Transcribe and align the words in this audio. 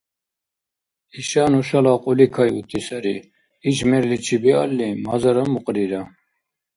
–Иша 1.19 1.43
нушала 1.51 1.93
кьули 2.03 2.27
кайути 2.35 2.79
сари, 2.87 3.15
иш 3.69 3.77
мерличи 3.89 4.35
биалли– 4.43 4.87
мазара 5.07 5.43
мукьрира. 5.53 6.01